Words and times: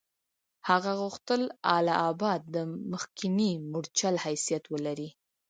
هغه 0.69 0.91
غوښتل 1.01 1.41
اله 1.77 1.95
آباد 2.09 2.41
د 2.55 2.55
مخکني 2.91 3.51
مورچل 3.71 4.15
حیثیت 4.25 4.63
ولري. 4.73 5.09